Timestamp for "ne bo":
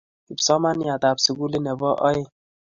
1.63-1.89